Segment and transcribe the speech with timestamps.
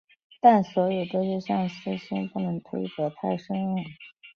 [0.41, 3.75] 但所有这些相似性不能推得太深入。